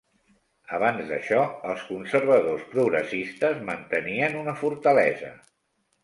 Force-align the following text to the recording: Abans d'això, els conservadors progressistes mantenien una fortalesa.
Abans 0.75 1.09
d'això, 1.09 1.41
els 1.73 1.83
conservadors 1.89 2.63
progressistes 2.71 3.59
mantenien 3.67 4.39
una 4.39 4.55
fortalesa. 4.63 5.31